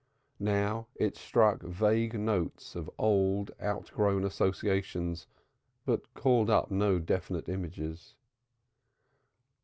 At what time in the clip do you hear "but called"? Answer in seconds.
5.85-6.49